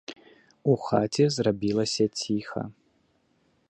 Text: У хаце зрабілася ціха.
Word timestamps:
У 0.73 0.77
хаце 0.85 1.27
зрабілася 1.37 2.05
ціха. 2.23 2.61